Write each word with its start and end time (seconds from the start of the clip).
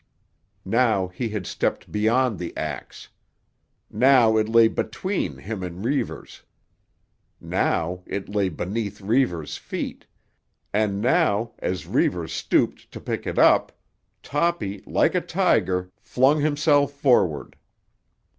Now 0.65 1.09
he 1.09 1.29
had 1.29 1.45
stepped 1.45 1.91
beyond 1.91 2.39
the 2.39 2.57
axe. 2.57 3.09
Now 3.91 4.35
it 4.35 4.49
lay 4.49 4.67
between 4.67 5.37
him 5.37 5.61
and 5.61 5.85
Reivers. 5.85 6.41
Now 7.39 8.01
it 8.07 8.27
lay 8.27 8.49
beneath 8.49 8.99
Reivers' 8.99 9.57
feet, 9.57 10.07
and 10.73 11.01
now, 11.01 11.53
as 11.59 11.85
Reivers 11.85 12.33
stooped 12.33 12.91
to 12.91 12.99
pick 12.99 13.27
it 13.27 13.37
up, 13.37 13.71
Toppy, 14.23 14.81
like 14.87 15.13
a 15.13 15.21
tiger, 15.21 15.91
flung 16.01 16.41
himself 16.41 16.93
forward. 16.93 17.55